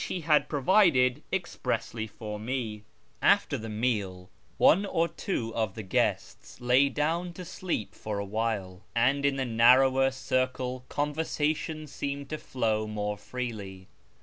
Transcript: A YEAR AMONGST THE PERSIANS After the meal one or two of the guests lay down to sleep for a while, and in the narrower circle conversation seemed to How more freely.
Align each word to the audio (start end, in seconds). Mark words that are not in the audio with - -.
A 0.09 0.13
YEAR 0.15 0.21
AMONGST 0.49 0.49
THE 1.29 1.59
PERSIANS 1.61 2.81
After 3.21 3.55
the 3.55 3.69
meal 3.69 4.31
one 4.57 4.83
or 4.83 5.07
two 5.07 5.53
of 5.53 5.75
the 5.75 5.83
guests 5.83 6.59
lay 6.59 6.89
down 6.89 7.33
to 7.33 7.45
sleep 7.45 7.93
for 7.93 8.17
a 8.17 8.25
while, 8.25 8.81
and 8.95 9.23
in 9.27 9.35
the 9.35 9.45
narrower 9.45 10.09
circle 10.09 10.85
conversation 10.89 11.85
seemed 11.85 12.29
to 12.31 12.39
How 12.55 12.87
more 12.87 13.15
freely. 13.15 13.89